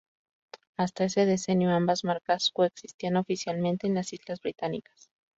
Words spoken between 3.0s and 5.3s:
oficialmente en las Islas Británicas.